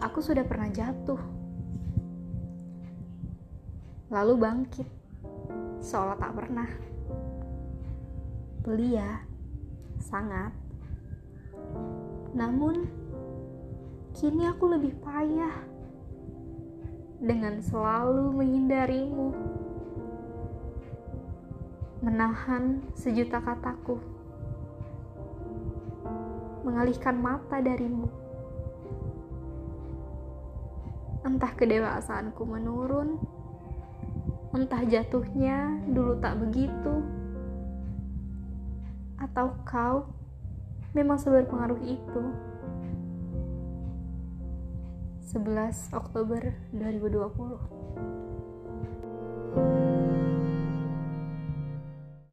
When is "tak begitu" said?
36.22-36.94